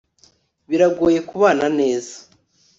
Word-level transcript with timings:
biragoye 0.69 1.19
kubana 1.29 1.65
neza 1.79 2.15